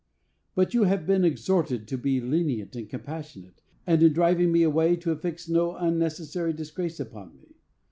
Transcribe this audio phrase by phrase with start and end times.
[0.55, 4.95] "But you have been exhorted to be lenient and compassionate, and in driving me away
[4.95, 7.57] to affix no unnecessary disgrace upon me.